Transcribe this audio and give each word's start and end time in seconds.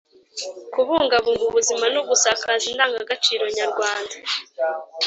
kubungabunga 0.73 1.45
ubuzima 1.49 1.85
no 1.95 2.01
gusakaza 2.09 2.65
indangagaciro 2.71 3.43
nyarwanda 3.57 4.15